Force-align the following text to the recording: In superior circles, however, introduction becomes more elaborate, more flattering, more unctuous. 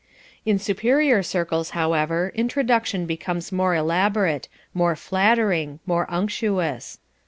In 0.47 0.57
superior 0.57 1.21
circles, 1.21 1.69
however, 1.77 2.31
introduction 2.33 3.05
becomes 3.05 3.51
more 3.51 3.75
elaborate, 3.75 4.49
more 4.73 4.95
flattering, 4.95 5.79
more 5.85 6.07
unctuous. 6.09 6.97